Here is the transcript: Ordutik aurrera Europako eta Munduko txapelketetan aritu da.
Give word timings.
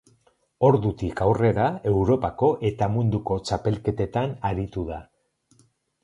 Ordutik 0.67 1.19
aurrera 1.25 1.65
Europako 1.91 2.49
eta 2.69 2.87
Munduko 2.93 3.37
txapelketetan 3.49 4.33
aritu 4.51 4.87
da. 4.89 4.99